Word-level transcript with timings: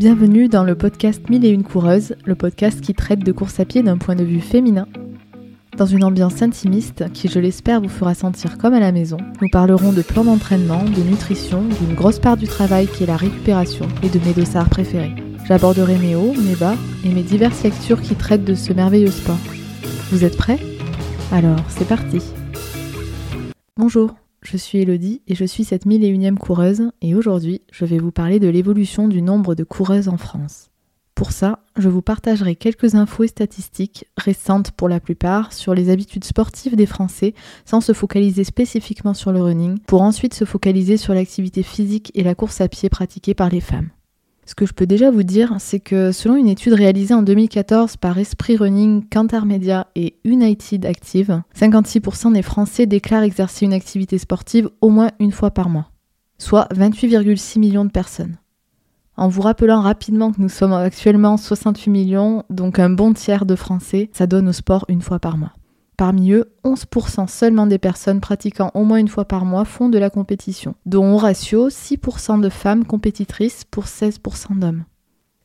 Bienvenue 0.00 0.48
dans 0.48 0.64
le 0.64 0.76
podcast 0.76 1.28
Mille 1.28 1.44
et 1.44 1.50
une 1.50 1.62
coureuses, 1.62 2.16
le 2.24 2.34
podcast 2.34 2.80
qui 2.80 2.94
traite 2.94 3.18
de 3.18 3.32
course 3.32 3.60
à 3.60 3.66
pied 3.66 3.82
d'un 3.82 3.98
point 3.98 4.14
de 4.14 4.24
vue 4.24 4.40
féminin. 4.40 4.88
Dans 5.76 5.84
une 5.84 6.04
ambiance 6.04 6.40
intimiste 6.40 7.12
qui, 7.12 7.28
je 7.28 7.38
l'espère, 7.38 7.82
vous 7.82 7.90
fera 7.90 8.14
sentir 8.14 8.56
comme 8.56 8.72
à 8.72 8.80
la 8.80 8.92
maison, 8.92 9.18
nous 9.42 9.50
parlerons 9.50 9.92
de 9.92 10.00
plans 10.00 10.24
d'entraînement, 10.24 10.82
de 10.84 11.02
nutrition, 11.02 11.64
d'une 11.64 11.94
grosse 11.94 12.18
part 12.18 12.38
du 12.38 12.48
travail 12.48 12.86
qui 12.86 13.02
est 13.02 13.08
la 13.08 13.18
récupération 13.18 13.86
et 14.02 14.08
de 14.08 14.18
mes 14.24 14.32
dossards 14.32 14.70
préférés. 14.70 15.14
J'aborderai 15.46 15.98
mes 15.98 16.16
hauts, 16.16 16.32
mes 16.32 16.56
bas 16.56 16.76
et 17.04 17.10
mes 17.10 17.22
diverses 17.22 17.62
lectures 17.62 18.00
qui 18.00 18.14
traitent 18.14 18.46
de 18.46 18.54
ce 18.54 18.72
merveilleux 18.72 19.10
sport. 19.10 19.36
Vous 20.10 20.24
êtes 20.24 20.38
prêts? 20.38 20.60
Alors, 21.30 21.60
c'est 21.68 21.86
parti 21.86 22.22
Bonjour, 23.76 24.14
je 24.42 24.56
suis 24.56 24.78
Elodie 24.78 25.22
et 25.26 25.34
je 25.34 25.44
suis 25.44 25.64
cette 25.64 25.86
mille 25.86 26.04
et 26.04 26.34
coureuse 26.34 26.90
et 27.02 27.14
aujourd'hui 27.14 27.62
je 27.70 27.84
vais 27.84 27.98
vous 27.98 28.12
parler 28.12 28.38
de 28.38 28.48
l'évolution 28.48 29.08
du 29.08 29.22
nombre 29.22 29.54
de 29.54 29.64
coureuses 29.64 30.08
en 30.08 30.16
France. 30.16 30.70
Pour 31.14 31.32
ça, 31.32 31.58
je 31.76 31.90
vous 31.90 32.00
partagerai 32.00 32.56
quelques 32.56 32.94
infos 32.94 33.24
et 33.24 33.28
statistiques, 33.28 34.06
récentes 34.16 34.70
pour 34.70 34.88
la 34.88 35.00
plupart, 35.00 35.52
sur 35.52 35.74
les 35.74 35.90
habitudes 35.90 36.24
sportives 36.24 36.76
des 36.76 36.86
Français 36.86 37.34
sans 37.66 37.82
se 37.82 37.92
focaliser 37.92 38.42
spécifiquement 38.42 39.12
sur 39.12 39.30
le 39.30 39.42
running, 39.42 39.78
pour 39.80 40.00
ensuite 40.00 40.32
se 40.32 40.46
focaliser 40.46 40.96
sur 40.96 41.12
l'activité 41.12 41.62
physique 41.62 42.10
et 42.14 42.22
la 42.22 42.34
course 42.34 42.62
à 42.62 42.68
pied 42.68 42.88
pratiquée 42.88 43.34
par 43.34 43.50
les 43.50 43.60
femmes. 43.60 43.90
Ce 44.50 44.56
que 44.56 44.66
je 44.66 44.72
peux 44.72 44.84
déjà 44.84 45.12
vous 45.12 45.22
dire, 45.22 45.54
c'est 45.60 45.78
que 45.78 46.10
selon 46.10 46.34
une 46.34 46.48
étude 46.48 46.72
réalisée 46.72 47.14
en 47.14 47.22
2014 47.22 47.96
par 47.98 48.18
Esprit 48.18 48.56
Running, 48.56 49.08
Cantar 49.08 49.46
Media 49.46 49.86
et 49.94 50.16
United 50.24 50.86
Active, 50.86 51.40
56% 51.56 52.32
des 52.32 52.42
Français 52.42 52.86
déclarent 52.86 53.22
exercer 53.22 53.64
une 53.64 53.72
activité 53.72 54.18
sportive 54.18 54.68
au 54.80 54.88
moins 54.88 55.12
une 55.20 55.30
fois 55.30 55.52
par 55.52 55.68
mois, 55.68 55.92
soit 56.36 56.66
28,6 56.74 57.60
millions 57.60 57.84
de 57.84 57.92
personnes. 57.92 58.38
En 59.16 59.28
vous 59.28 59.42
rappelant 59.42 59.82
rapidement 59.82 60.32
que 60.32 60.42
nous 60.42 60.48
sommes 60.48 60.72
actuellement 60.72 61.36
68 61.36 61.88
millions, 61.88 62.42
donc 62.50 62.80
un 62.80 62.90
bon 62.90 63.12
tiers 63.12 63.46
de 63.46 63.54
Français, 63.54 64.10
ça 64.12 64.26
donne 64.26 64.48
au 64.48 64.52
sport 64.52 64.84
une 64.88 65.00
fois 65.00 65.20
par 65.20 65.36
mois. 65.38 65.52
Parmi 66.00 66.32
eux, 66.32 66.50
11% 66.64 67.28
seulement 67.28 67.66
des 67.66 67.76
personnes 67.76 68.20
pratiquant 68.20 68.70
au 68.72 68.84
moins 68.84 68.96
une 68.96 69.08
fois 69.08 69.26
par 69.26 69.44
mois 69.44 69.66
font 69.66 69.90
de 69.90 69.98
la 69.98 70.08
compétition, 70.08 70.74
dont 70.86 71.12
au 71.12 71.18
ratio 71.18 71.68
6% 71.68 72.40
de 72.40 72.48
femmes 72.48 72.86
compétitrices 72.86 73.64
pour 73.70 73.84
16% 73.84 74.58
d'hommes. 74.58 74.84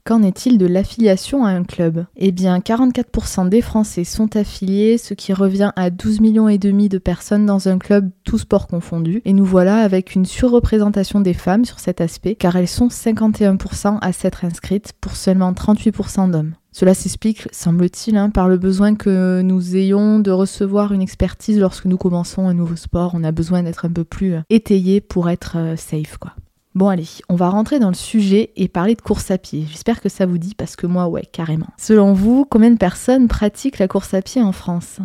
Qu'en 0.06 0.23
est-il 0.23 0.58
de 0.58 0.66
l'affiliation 0.66 1.44
à 1.44 1.50
un 1.50 1.66
club? 1.66 2.06
Eh 2.16 2.31
bien, 2.31 2.59
44% 2.59 3.50
des 3.50 3.59
Français 3.59 4.06
sont 4.06 4.38
affiliés, 4.38 4.97
ce 4.97 5.14
qui 5.14 5.34
revient 5.34 5.72
à 5.75 5.89
12 5.89 6.22
millions 6.22 6.47
et 6.47 6.58
demi 6.58 6.88
de 6.88 7.00
personnes 7.00 7.45
dans 7.45 7.67
un 7.67 7.78
club, 7.78 8.09
tout 8.23 8.38
sport 8.38 8.67
confondu. 8.67 9.22
Et 9.25 9.34
nous 9.34 9.44
voilà 9.44 9.80
avec 9.80 10.16
une 10.16 10.23
surreprésentation 10.23 11.19
des 11.19 11.34
femmes 11.34 11.66
sur 11.66 11.81
cet 11.81 12.00
aspect, 12.00 12.36
car 12.36 12.56
elles 12.56 12.69
sont 12.69 12.88
51% 12.88 13.97
à 14.00 14.14
s'être 14.14 14.45
inscrites 14.45 14.94
pour 15.02 15.17
seulement 15.17 15.52
38% 15.52 16.31
d'hommes. 16.31 16.53
Cela 16.78 16.94
s'explique, 16.94 17.48
semble-t-il, 17.54 18.18
hein, 18.18 18.30
par 18.30 18.50
le 18.50 18.58
besoin 18.58 18.95
que 18.95 19.40
nous 19.42 19.78
ayons 19.78 20.20
de 20.20 20.30
recevoir 20.30 20.92
une 20.92 21.02
expertise 21.02 21.58
lorsque 21.58 21.86
nous 21.86 21.95
commençons 21.95 22.50
un 22.50 22.54
nouveau 22.54 22.76
sport. 22.76 23.12
On 23.14 23.23
a 23.23 23.31
besoin 23.31 23.64
d'être 23.64 23.86
un 23.86 23.90
peu 23.90 24.04
plus 24.04 24.34
euh, 24.34 24.42
étayé 24.50 25.00
pour 25.00 25.30
être 25.30 25.56
euh, 25.56 25.78
safe, 25.78 26.18
quoi. 26.18 26.34
Bon 26.73 26.90
allez, 26.90 27.08
on 27.30 27.36
va 27.36 27.48
rentrer 27.48 27.80
dans 27.80 27.88
le 27.88 27.96
sujet 27.96 28.52
et 28.58 28.68
parler 28.68 28.96
de 28.96 29.02
course 29.02 29.31
à 29.31 29.38
pied. 29.38 29.66
J'espère 29.72 30.02
que 30.02 30.09
ça 30.09 30.26
vous 30.26 30.38
dit 30.38 30.53
parce 30.53 30.76
que 30.76 30.86
moi 30.86 31.08
ouais, 31.08 31.23
carrément. 31.31 31.70
Selon 31.78 32.12
vous, 32.12 32.44
combien 32.44 32.72
de 32.72 32.78
personnes 32.78 33.30
pratiquent 33.30 33.80
la 33.80 33.88
course 33.88 34.14
à 34.14 34.22
pied 34.22 34.42
en 34.42 34.52
France? 34.52 35.00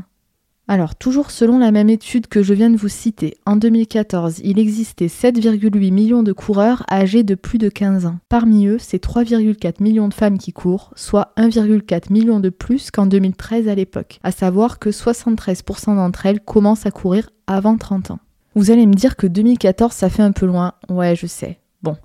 Alors, 0.71 0.95
toujours 0.95 1.33
selon 1.33 1.59
la 1.59 1.73
même 1.73 1.91
étude 1.91 2.29
que 2.29 2.45
je 2.45 2.55
viens 2.55 2.71
de 2.71 2.77
vous 2.77 2.87
citer, 2.87 3.37
en 3.45 3.57
2014, 3.57 4.39
il 4.45 4.57
existait 4.61 5.09
7,8 5.09 5.91
millions 5.91 6.23
de 6.23 6.33
coureurs 6.33 6.85
âgés 6.89 7.25
de 7.25 7.35
plus 7.35 7.59
de 7.59 7.69
15 7.69 8.07
ans. 8.07 8.21
Parmi 8.29 8.69
eux, 8.69 8.77
c'est 8.79 9.05
3,4 9.05 9.83
millions 9.83 10.07
de 10.07 10.15
femmes 10.15 10.39
qui 10.39 10.53
courent, 10.53 10.93
soit 10.95 11.33
1,4 11.37 12.13
million 12.13 12.39
de 12.39 12.51
plus 12.51 12.93
qu'en 12.93 13.07
2013 13.07 13.67
à 13.67 13.75
l'époque, 13.75 14.21
à 14.23 14.31
savoir 14.31 14.79
que 14.79 14.91
73% 14.91 15.97
d'entre 15.97 16.27
elles 16.27 16.39
commencent 16.39 16.87
à 16.87 16.93
courir 16.93 17.31
avant 17.49 17.77
30 17.77 18.13
ans. 18.13 18.21
Vous 18.55 18.71
allez 18.71 18.87
me 18.87 18.95
dire 18.95 19.17
que 19.17 19.27
2014 19.27 19.93
ça 19.93 20.09
fait 20.09 20.23
un 20.23 20.31
peu 20.31 20.47
loin, 20.47 20.75
ouais 20.89 21.17
je 21.17 21.27
sais. 21.27 21.59
Bon, 21.83 21.97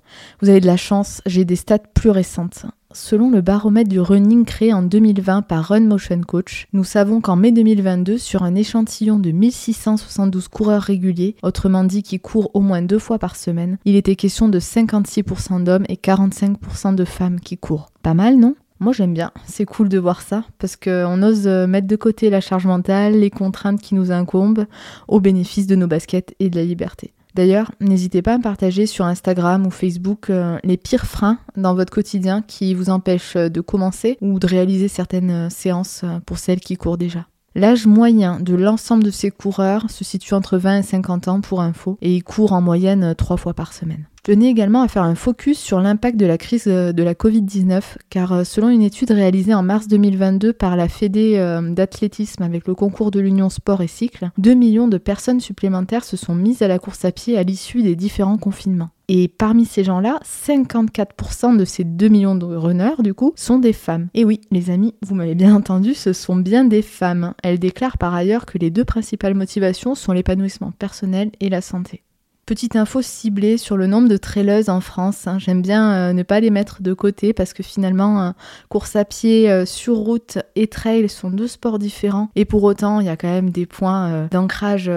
vous 0.42 0.48
avez 0.48 0.60
de 0.60 0.66
la 0.66 0.76
chance, 0.76 1.22
j'ai 1.24 1.44
des 1.44 1.54
stats 1.54 1.78
plus 1.78 2.10
récentes. 2.10 2.66
Selon 2.98 3.28
le 3.30 3.42
baromètre 3.42 3.90
du 3.90 4.00
running 4.00 4.46
créé 4.46 4.72
en 4.72 4.80
2020 4.80 5.42
par 5.42 5.68
Run 5.68 5.80
Motion 5.80 6.22
Coach, 6.22 6.66
nous 6.72 6.82
savons 6.82 7.20
qu'en 7.20 7.36
mai 7.36 7.52
2022, 7.52 8.16
sur 8.16 8.42
un 8.42 8.54
échantillon 8.54 9.18
de 9.18 9.32
1672 9.32 10.48
coureurs 10.48 10.80
réguliers, 10.80 11.36
autrement 11.42 11.84
dit 11.84 12.02
qui 12.02 12.18
courent 12.18 12.50
au 12.54 12.60
moins 12.60 12.80
deux 12.80 12.98
fois 12.98 13.18
par 13.18 13.36
semaine, 13.36 13.76
il 13.84 13.96
était 13.96 14.16
question 14.16 14.48
de 14.48 14.58
56% 14.58 15.62
d'hommes 15.62 15.84
et 15.90 15.96
45% 15.96 16.94
de 16.94 17.04
femmes 17.04 17.38
qui 17.38 17.58
courent. 17.58 17.90
Pas 18.02 18.14
mal, 18.14 18.38
non? 18.38 18.54
Moi 18.80 18.94
j'aime 18.94 19.12
bien, 19.12 19.30
c'est 19.44 19.66
cool 19.66 19.90
de 19.90 19.98
voir 19.98 20.22
ça, 20.22 20.44
parce 20.58 20.76
qu'on 20.76 21.22
ose 21.22 21.46
mettre 21.46 21.86
de 21.86 21.96
côté 21.96 22.30
la 22.30 22.40
charge 22.40 22.64
mentale, 22.64 23.20
les 23.20 23.30
contraintes 23.30 23.82
qui 23.82 23.94
nous 23.94 24.10
incombent, 24.10 24.64
au 25.06 25.20
bénéfice 25.20 25.66
de 25.66 25.76
nos 25.76 25.86
baskets 25.86 26.34
et 26.40 26.48
de 26.48 26.56
la 26.56 26.64
liberté. 26.64 27.12
D'ailleurs, 27.36 27.70
n'hésitez 27.80 28.22
pas 28.22 28.32
à 28.32 28.38
partager 28.38 28.86
sur 28.86 29.04
Instagram 29.04 29.66
ou 29.66 29.70
Facebook 29.70 30.30
euh, 30.30 30.58
les 30.64 30.78
pires 30.78 31.04
freins 31.04 31.38
dans 31.54 31.74
votre 31.74 31.92
quotidien 31.92 32.40
qui 32.40 32.72
vous 32.72 32.88
empêchent 32.88 33.36
de 33.36 33.60
commencer 33.60 34.16
ou 34.22 34.38
de 34.38 34.46
réaliser 34.46 34.88
certaines 34.88 35.30
euh, 35.30 35.50
séances 35.50 36.00
euh, 36.02 36.18
pour 36.24 36.38
celles 36.38 36.60
qui 36.60 36.78
courent 36.78 36.96
déjà. 36.96 37.26
L'âge 37.54 37.86
moyen 37.86 38.40
de 38.40 38.54
l'ensemble 38.54 39.04
de 39.04 39.10
ces 39.10 39.30
coureurs 39.30 39.90
se 39.90 40.02
situe 40.02 40.32
entre 40.32 40.56
20 40.56 40.78
et 40.78 40.82
50 40.82 41.28
ans 41.28 41.40
pour 41.42 41.60
info 41.60 41.98
et 42.00 42.14
ils 42.14 42.24
courent 42.24 42.54
en 42.54 42.62
moyenne 42.62 43.14
trois 43.14 43.36
fois 43.36 43.52
par 43.52 43.74
semaine. 43.74 44.06
Tenais 44.26 44.50
également 44.50 44.82
à 44.82 44.88
faire 44.88 45.04
un 45.04 45.14
focus 45.14 45.56
sur 45.56 45.78
l'impact 45.78 46.16
de 46.16 46.26
la 46.26 46.36
crise 46.36 46.64
euh, 46.66 46.90
de 46.90 47.04
la 47.04 47.14
Covid-19, 47.14 47.80
car 48.10 48.32
euh, 48.32 48.42
selon 48.42 48.70
une 48.70 48.82
étude 48.82 49.12
réalisée 49.12 49.54
en 49.54 49.62
mars 49.62 49.86
2022 49.86 50.52
par 50.52 50.74
la 50.74 50.88
Fédé 50.88 51.36
euh, 51.36 51.60
d'athlétisme 51.70 52.42
avec 52.42 52.66
le 52.66 52.74
concours 52.74 53.12
de 53.12 53.20
l'Union 53.20 53.50
Sport 53.50 53.82
et 53.82 53.86
Cycle, 53.86 54.30
2 54.38 54.54
millions 54.54 54.88
de 54.88 54.98
personnes 54.98 55.38
supplémentaires 55.38 56.02
se 56.02 56.16
sont 56.16 56.34
mises 56.34 56.60
à 56.62 56.66
la 56.66 56.80
course 56.80 57.04
à 57.04 57.12
pied 57.12 57.38
à 57.38 57.44
l'issue 57.44 57.84
des 57.84 57.94
différents 57.94 58.36
confinements. 58.36 58.90
Et 59.06 59.28
parmi 59.28 59.64
ces 59.64 59.84
gens-là, 59.84 60.18
54% 60.24 61.56
de 61.56 61.64
ces 61.64 61.84
2 61.84 62.08
millions 62.08 62.34
de 62.34 62.46
runners, 62.46 63.00
du 63.04 63.14
coup, 63.14 63.32
sont 63.36 63.60
des 63.60 63.72
femmes. 63.72 64.08
Et 64.14 64.24
oui, 64.24 64.40
les 64.50 64.70
amis, 64.70 64.96
vous 65.02 65.14
m'avez 65.14 65.36
bien 65.36 65.54
entendu, 65.54 65.94
ce 65.94 66.12
sont 66.12 66.34
bien 66.34 66.64
des 66.64 66.82
femmes. 66.82 67.34
Elles 67.44 67.60
déclarent 67.60 67.98
par 67.98 68.12
ailleurs 68.12 68.44
que 68.44 68.58
les 68.58 68.70
deux 68.72 68.84
principales 68.84 69.34
motivations 69.34 69.94
sont 69.94 70.12
l'épanouissement 70.12 70.72
personnel 70.72 71.30
et 71.38 71.48
la 71.48 71.60
santé. 71.60 72.02
Petite 72.46 72.76
info 72.76 73.02
ciblée 73.02 73.58
sur 73.58 73.76
le 73.76 73.88
nombre 73.88 74.08
de 74.08 74.16
traileuses 74.16 74.68
en 74.68 74.80
France. 74.80 75.26
Hein. 75.26 75.40
J'aime 75.40 75.62
bien 75.62 75.92
euh, 75.92 76.12
ne 76.12 76.22
pas 76.22 76.38
les 76.38 76.50
mettre 76.50 76.80
de 76.80 76.94
côté 76.94 77.32
parce 77.32 77.52
que 77.52 77.64
finalement, 77.64 78.22
euh, 78.22 78.30
course 78.68 78.94
à 78.94 79.04
pied 79.04 79.50
euh, 79.50 79.66
sur 79.66 79.96
route 79.96 80.38
et 80.54 80.68
trail 80.68 81.08
sont 81.08 81.30
deux 81.30 81.48
sports 81.48 81.80
différents. 81.80 82.28
Et 82.36 82.44
pour 82.44 82.62
autant, 82.62 83.00
il 83.00 83.06
y 83.06 83.08
a 83.08 83.16
quand 83.16 83.26
même 83.26 83.50
des 83.50 83.66
points 83.66 84.28
d'ancrage 84.30 84.88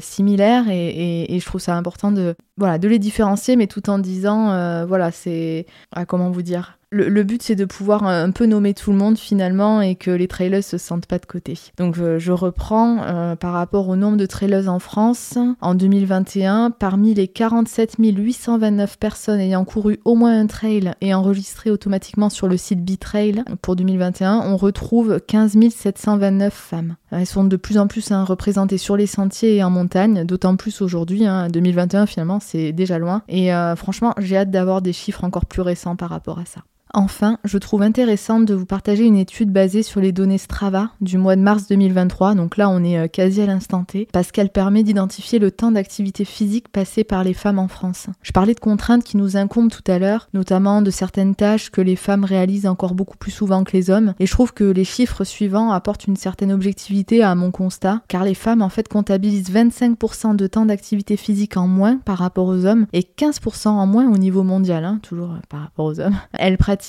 similaires 0.00 0.70
et, 0.70 1.34
et, 1.34 1.38
je 1.38 1.44
trouve 1.44 1.60
ça 1.60 1.76
important 1.76 2.10
de, 2.10 2.34
voilà, 2.56 2.78
de 2.78 2.88
les 2.88 2.98
différencier, 2.98 3.56
mais 3.56 3.66
tout 3.66 3.90
en 3.90 3.98
disant, 3.98 4.86
voilà, 4.86 5.10
c'est, 5.10 5.66
ah, 5.92 6.04
comment 6.06 6.30
vous 6.30 6.42
dire, 6.42 6.78
le, 6.94 7.24
but 7.24 7.42
c'est 7.42 7.56
de 7.56 7.64
pouvoir 7.64 8.04
un 8.04 8.30
peu 8.30 8.46
nommer 8.46 8.72
tout 8.72 8.92
le 8.92 8.96
monde 8.96 9.18
finalement 9.18 9.80
et 9.80 9.96
que 9.96 10.10
les 10.10 10.28
trailers 10.28 10.62
se 10.62 10.78
sentent 10.78 11.06
pas 11.06 11.18
de 11.18 11.26
côté. 11.26 11.58
Donc 11.76 11.96
je, 11.96 12.32
reprends 12.32 13.02
euh, 13.02 13.36
par 13.36 13.52
rapport 13.52 13.88
au 13.88 13.96
nombre 13.96 14.16
de 14.16 14.26
trailers 14.26 14.68
en 14.68 14.78
France 14.78 15.36
en 15.60 15.74
2021, 15.74 16.70
parmi 16.70 17.14
les 17.14 17.28
47 17.28 17.96
829 17.98 18.98
personnes 18.98 19.40
ayant 19.40 19.64
couru 19.64 19.98
au 20.04 20.14
moins 20.14 20.38
un 20.38 20.46
trail 20.46 20.92
et 21.00 21.14
enregistré 21.14 21.70
automatiquement 21.70 22.30
sur 22.30 22.48
le 22.48 22.56
site 22.56 22.84
Bitrail 22.84 23.42
pour 23.60 23.76
2021, 23.76 24.42
on 24.46 24.56
retrouve 24.56 25.20
15 25.26 25.56
729 25.70 26.52
femmes. 26.52 26.96
Elles 27.16 27.26
sont 27.26 27.44
de 27.44 27.56
plus 27.56 27.78
en 27.78 27.86
plus 27.86 28.10
hein, 28.10 28.24
représentées 28.24 28.78
sur 28.78 28.96
les 28.96 29.06
sentiers 29.06 29.56
et 29.56 29.64
en 29.64 29.70
montagne, 29.70 30.24
d'autant 30.24 30.56
plus 30.56 30.80
aujourd'hui, 30.82 31.26
hein, 31.26 31.48
2021 31.48 32.06
finalement 32.06 32.40
c'est 32.40 32.72
déjà 32.72 32.98
loin. 32.98 33.22
Et 33.28 33.54
euh, 33.54 33.76
franchement 33.76 34.14
j'ai 34.18 34.36
hâte 34.36 34.50
d'avoir 34.50 34.82
des 34.82 34.92
chiffres 34.92 35.24
encore 35.24 35.46
plus 35.46 35.62
récents 35.62 35.96
par 35.96 36.10
rapport 36.10 36.38
à 36.38 36.44
ça. 36.44 36.62
Enfin, 36.96 37.38
je 37.42 37.58
trouve 37.58 37.82
intéressant 37.82 38.38
de 38.38 38.54
vous 38.54 38.66
partager 38.66 39.04
une 39.04 39.16
étude 39.16 39.50
basée 39.50 39.82
sur 39.82 40.00
les 40.00 40.12
données 40.12 40.38
Strava 40.38 40.90
du 41.00 41.18
mois 41.18 41.34
de 41.34 41.40
mars 41.40 41.66
2023, 41.66 42.36
donc 42.36 42.56
là 42.56 42.70
on 42.70 42.84
est 42.84 42.98
euh, 42.98 43.08
quasi 43.08 43.42
à 43.42 43.46
l'instant 43.46 43.82
T, 43.82 44.06
parce 44.12 44.30
qu'elle 44.30 44.50
permet 44.50 44.84
d'identifier 44.84 45.40
le 45.40 45.50
temps 45.50 45.72
d'activité 45.72 46.24
physique 46.24 46.68
passé 46.68 47.02
par 47.02 47.24
les 47.24 47.34
femmes 47.34 47.58
en 47.58 47.66
France. 47.66 48.06
Je 48.22 48.30
parlais 48.30 48.54
de 48.54 48.60
contraintes 48.60 49.02
qui 49.02 49.16
nous 49.16 49.36
incombent 49.36 49.72
tout 49.72 49.90
à 49.90 49.98
l'heure, 49.98 50.28
notamment 50.34 50.82
de 50.82 50.90
certaines 50.92 51.34
tâches 51.34 51.70
que 51.70 51.80
les 51.80 51.96
femmes 51.96 52.22
réalisent 52.22 52.66
encore 52.66 52.94
beaucoup 52.94 53.16
plus 53.16 53.32
souvent 53.32 53.64
que 53.64 53.72
les 53.72 53.90
hommes, 53.90 54.14
et 54.20 54.26
je 54.26 54.32
trouve 54.32 54.54
que 54.54 54.62
les 54.62 54.84
chiffres 54.84 55.24
suivants 55.24 55.72
apportent 55.72 56.06
une 56.06 56.16
certaine 56.16 56.52
objectivité 56.52 57.24
à 57.24 57.34
mon 57.34 57.50
constat, 57.50 58.02
car 58.06 58.22
les 58.22 58.34
femmes 58.34 58.62
en 58.62 58.68
fait 58.68 58.86
comptabilisent 58.86 59.50
25% 59.50 60.36
de 60.36 60.46
temps 60.46 60.66
d'activité 60.66 61.16
physique 61.16 61.56
en 61.56 61.66
moins 61.66 61.96
par 61.96 62.18
rapport 62.18 62.46
aux 62.46 62.66
hommes, 62.66 62.86
et 62.92 63.02
15% 63.02 63.66
en 63.66 63.86
moins 63.86 64.08
au 64.08 64.16
niveau 64.16 64.44
mondial, 64.44 64.84
hein, 64.84 65.00
toujours 65.02 65.32
euh, 65.32 65.40
par 65.48 65.62
rapport 65.62 65.86
aux 65.86 65.98
hommes. 65.98 66.14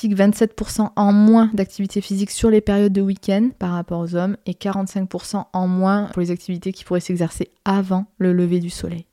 27% 0.03 0.89
en 0.95 1.11
moins 1.13 1.49
d'activité 1.53 2.01
physique 2.01 2.31
sur 2.31 2.49
les 2.49 2.61
périodes 2.61 2.93
de 2.93 3.01
week-end 3.01 3.49
par 3.57 3.71
rapport 3.71 3.99
aux 3.99 4.15
hommes 4.15 4.37
et 4.45 4.53
45% 4.53 5.45
en 5.51 5.67
moins 5.67 6.05
pour 6.13 6.21
les 6.21 6.31
activités 6.31 6.71
qui 6.71 6.83
pourraient 6.83 6.99
s'exercer 6.99 7.51
avant 7.65 8.05
le 8.17 8.33
lever 8.33 8.59
du 8.59 8.69
soleil. 8.69 9.05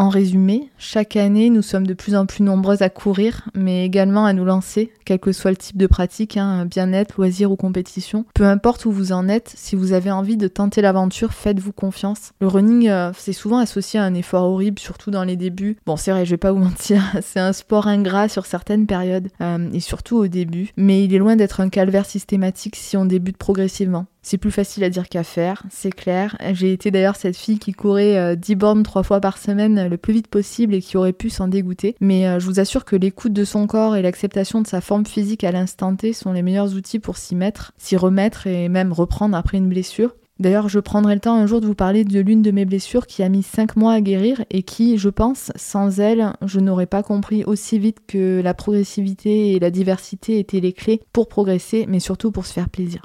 En 0.00 0.08
résumé, 0.08 0.70
chaque 0.78 1.16
année, 1.16 1.50
nous 1.50 1.60
sommes 1.60 1.86
de 1.86 1.92
plus 1.92 2.16
en 2.16 2.24
plus 2.24 2.42
nombreuses 2.42 2.80
à 2.80 2.88
courir, 2.88 3.50
mais 3.54 3.84
également 3.84 4.24
à 4.24 4.32
nous 4.32 4.46
lancer, 4.46 4.90
quel 5.04 5.18
que 5.18 5.30
soit 5.30 5.50
le 5.50 5.58
type 5.58 5.76
de 5.76 5.86
pratique, 5.86 6.38
hein, 6.38 6.64
bien-être, 6.64 7.16
loisir 7.18 7.52
ou 7.52 7.56
compétition. 7.56 8.24
Peu 8.32 8.44
importe 8.44 8.86
où 8.86 8.92
vous 8.92 9.12
en 9.12 9.28
êtes, 9.28 9.52
si 9.54 9.76
vous 9.76 9.92
avez 9.92 10.10
envie 10.10 10.38
de 10.38 10.48
tenter 10.48 10.80
l'aventure, 10.80 11.34
faites-vous 11.34 11.74
confiance. 11.74 12.32
Le 12.40 12.46
running, 12.46 12.88
euh, 12.88 13.12
c'est 13.14 13.34
souvent 13.34 13.58
associé 13.58 14.00
à 14.00 14.04
un 14.04 14.14
effort 14.14 14.44
horrible, 14.44 14.78
surtout 14.78 15.10
dans 15.10 15.22
les 15.22 15.36
débuts. 15.36 15.76
Bon, 15.84 15.98
c'est 15.98 16.12
vrai, 16.12 16.24
je 16.24 16.30
vais 16.30 16.38
pas 16.38 16.52
vous 16.52 16.58
mentir, 16.64 17.02
c'est 17.20 17.40
un 17.40 17.52
sport 17.52 17.86
ingrat 17.86 18.30
sur 18.30 18.46
certaines 18.46 18.86
périodes, 18.86 19.28
euh, 19.42 19.68
et 19.74 19.80
surtout 19.80 20.16
au 20.16 20.28
début, 20.28 20.70
mais 20.78 21.04
il 21.04 21.12
est 21.12 21.18
loin 21.18 21.36
d'être 21.36 21.60
un 21.60 21.68
calvaire 21.68 22.06
systématique 22.06 22.76
si 22.76 22.96
on 22.96 23.04
débute 23.04 23.36
progressivement. 23.36 24.06
C'est 24.22 24.38
plus 24.38 24.50
facile 24.50 24.84
à 24.84 24.90
dire 24.90 25.08
qu'à 25.08 25.24
faire, 25.24 25.62
c'est 25.70 25.92
clair. 25.92 26.36
J'ai 26.52 26.72
été 26.72 26.90
d'ailleurs 26.90 27.16
cette 27.16 27.36
fille 27.36 27.58
qui 27.58 27.72
courait 27.72 28.36
10 28.36 28.52
euh, 28.52 28.56
bornes 28.56 28.82
trois 28.82 29.02
fois 29.02 29.20
par 29.20 29.38
semaine 29.38 29.88
le 29.88 29.96
plus 29.96 30.12
vite 30.12 30.28
possible 30.28 30.74
et 30.74 30.82
qui 30.82 30.96
aurait 30.96 31.14
pu 31.14 31.30
s'en 31.30 31.48
dégoûter. 31.48 31.96
Mais 32.00 32.26
euh, 32.26 32.38
je 32.38 32.46
vous 32.46 32.60
assure 32.60 32.84
que 32.84 32.96
l'écoute 32.96 33.32
de 33.32 33.44
son 33.44 33.66
corps 33.66 33.96
et 33.96 34.02
l'acceptation 34.02 34.60
de 34.60 34.66
sa 34.66 34.80
forme 34.80 35.06
physique 35.06 35.42
à 35.42 35.52
l'instant 35.52 35.96
T 35.96 36.12
sont 36.12 36.32
les 36.32 36.42
meilleurs 36.42 36.74
outils 36.74 36.98
pour 36.98 37.16
s'y 37.16 37.34
mettre, 37.34 37.72
s'y 37.78 37.96
remettre 37.96 38.46
et 38.46 38.68
même 38.68 38.92
reprendre 38.92 39.36
après 39.36 39.56
une 39.56 39.68
blessure. 39.68 40.14
D'ailleurs, 40.38 40.70
je 40.70 40.80
prendrai 40.80 41.14
le 41.14 41.20
temps 41.20 41.34
un 41.34 41.46
jour 41.46 41.60
de 41.60 41.66
vous 41.66 41.74
parler 41.74 42.02
de 42.02 42.18
l'une 42.18 42.40
de 42.40 42.50
mes 42.50 42.64
blessures 42.64 43.06
qui 43.06 43.22
a 43.22 43.28
mis 43.28 43.42
5 43.42 43.76
mois 43.76 43.92
à 43.92 44.00
guérir 44.00 44.42
et 44.48 44.62
qui, 44.62 44.96
je 44.96 45.10
pense, 45.10 45.52
sans 45.54 46.00
elle, 46.00 46.32
je 46.46 46.60
n'aurais 46.60 46.86
pas 46.86 47.02
compris 47.02 47.44
aussi 47.44 47.78
vite 47.78 47.98
que 48.06 48.40
la 48.42 48.54
progressivité 48.54 49.52
et 49.52 49.58
la 49.58 49.70
diversité 49.70 50.38
étaient 50.38 50.60
les 50.60 50.72
clés 50.72 51.02
pour 51.12 51.28
progresser, 51.28 51.84
mais 51.88 52.00
surtout 52.00 52.32
pour 52.32 52.46
se 52.46 52.54
faire 52.54 52.70
plaisir. 52.70 53.02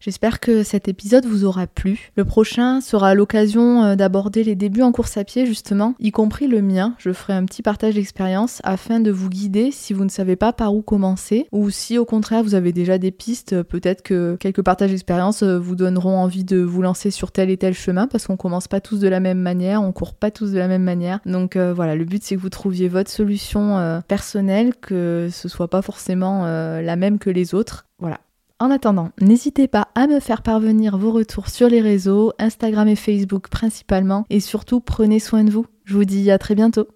J'espère 0.00 0.40
que 0.40 0.62
cet 0.62 0.88
épisode 0.88 1.26
vous 1.26 1.44
aura 1.44 1.66
plu. 1.66 2.10
Le 2.16 2.24
prochain 2.24 2.80
sera 2.80 3.14
l'occasion 3.14 3.84
euh, 3.84 3.96
d'aborder 3.96 4.42
les 4.44 4.54
débuts 4.54 4.80
en 4.80 4.92
course 4.92 5.18
à 5.18 5.24
pied 5.24 5.44
justement, 5.44 5.94
y 6.00 6.10
compris 6.10 6.48
le 6.48 6.62
mien. 6.62 6.94
Je 6.96 7.12
ferai 7.12 7.34
un 7.34 7.44
petit 7.44 7.60
partage 7.60 7.96
d'expérience 7.96 8.62
afin 8.64 9.00
de 9.00 9.10
vous 9.10 9.28
guider 9.28 9.70
si 9.70 9.92
vous 9.92 10.04
ne 10.04 10.08
savez 10.08 10.36
pas 10.36 10.54
par 10.54 10.74
où 10.74 10.80
commencer 10.80 11.48
ou 11.52 11.68
si 11.68 11.98
au 11.98 12.06
contraire 12.06 12.42
vous 12.42 12.54
avez 12.54 12.72
déjà 12.72 12.96
des 12.96 13.10
pistes, 13.10 13.62
peut-être 13.62 14.00
que 14.00 14.36
quelques 14.40 14.62
partages 14.62 14.90
d'expérience 14.90 15.42
euh, 15.42 15.58
vous 15.58 15.76
donneront 15.76 16.16
envie 16.16 16.44
de 16.44 16.62
vous 16.62 16.80
lancer 16.80 17.10
sur 17.10 17.30
tel 17.30 17.50
et 17.50 17.58
tel 17.58 17.74
chemin 17.74 18.06
parce 18.06 18.26
qu'on 18.26 18.38
commence 18.38 18.68
pas 18.68 18.80
tous 18.80 19.00
de 19.00 19.08
la 19.08 19.20
même 19.20 19.40
manière, 19.40 19.82
on 19.82 19.92
court 19.92 20.14
pas 20.14 20.30
tous 20.30 20.52
de 20.52 20.58
la 20.58 20.68
même 20.68 20.82
manière. 20.82 21.20
Donc 21.26 21.56
euh, 21.56 21.74
voilà, 21.74 21.94
le 21.94 22.06
but 22.06 22.24
c'est 22.24 22.36
que 22.36 22.40
vous 22.40 22.48
trouviez 22.48 22.88
votre 22.88 23.10
solution 23.10 24.00
personnelle, 24.08 24.72
que 24.80 25.28
ce 25.30 25.46
soit 25.50 25.68
pas 25.68 25.82
forcément 25.82 26.46
la 26.46 26.96
même 26.96 27.18
que 27.18 27.28
les 27.28 27.54
autres. 27.54 27.84
Voilà. 27.98 28.18
En 28.62 28.70
attendant, 28.70 29.08
n'hésitez 29.22 29.68
pas 29.68 29.88
à 29.94 30.06
me 30.06 30.20
faire 30.20 30.42
parvenir 30.42 30.98
vos 30.98 31.12
retours 31.12 31.48
sur 31.48 31.70
les 31.70 31.80
réseaux, 31.80 32.34
Instagram 32.38 32.88
et 32.88 32.94
Facebook 32.94 33.48
principalement, 33.48 34.26
et 34.28 34.38
surtout 34.38 34.80
prenez 34.80 35.18
soin 35.18 35.44
de 35.44 35.50
vous. 35.50 35.64
Je 35.86 35.94
vous 35.94 36.04
dis 36.04 36.30
à 36.30 36.36
très 36.36 36.54
bientôt. 36.54 36.86